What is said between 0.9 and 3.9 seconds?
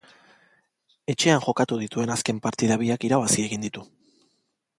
Etxean jokatu dituen azken partida biak irabazi egin ditu.